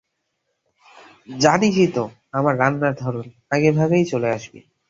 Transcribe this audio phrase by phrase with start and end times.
[1.39, 2.03] জানিসই তো
[2.33, 4.59] আমার রান্নার ধরন,- আগেভাগে চলে আসবি।